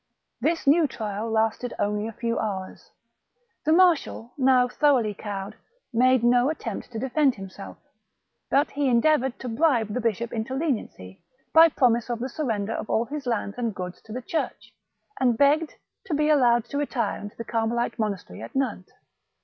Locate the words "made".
5.93-6.23